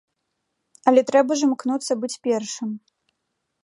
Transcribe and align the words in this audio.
Але 0.91 1.03
трэба 1.11 1.31
ж 1.43 1.51
імкнуцца 1.51 1.93
быць 2.05 2.13
першым. 2.29 2.69